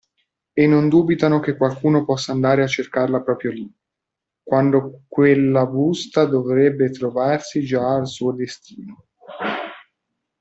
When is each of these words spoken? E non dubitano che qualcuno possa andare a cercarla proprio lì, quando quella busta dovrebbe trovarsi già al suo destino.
E 0.55 0.65
non 0.65 0.89
dubitano 0.89 1.39
che 1.39 1.55
qualcuno 1.55 2.03
possa 2.05 2.31
andare 2.31 2.63
a 2.63 2.67
cercarla 2.67 3.21
proprio 3.21 3.51
lì, 3.51 3.71
quando 4.41 5.03
quella 5.07 5.67
busta 5.67 6.25
dovrebbe 6.25 6.89
trovarsi 6.89 7.61
già 7.61 7.93
al 7.97 8.07
suo 8.07 8.31
destino. 8.31 9.09